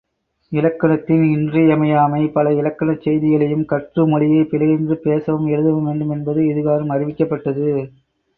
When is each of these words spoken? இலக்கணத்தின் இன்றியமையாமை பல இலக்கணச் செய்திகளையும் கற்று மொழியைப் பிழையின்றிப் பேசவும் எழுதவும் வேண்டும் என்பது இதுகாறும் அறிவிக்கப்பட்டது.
இலக்கணத்தின் 0.51 1.25
இன்றியமையாமை 1.31 2.27
பல 2.27 2.53
இலக்கணச் 2.53 3.01
செய்திகளையும் 3.01 3.65
கற்று 3.65 4.07
மொழியைப் 4.07 4.49
பிழையின்றிப் 4.51 5.03
பேசவும் 5.03 5.47
எழுதவும் 5.47 5.83
வேண்டும் 5.83 6.09
என்பது 6.09 6.43
இதுகாறும் 6.45 6.93
அறிவிக்கப்பட்டது. 6.93 7.69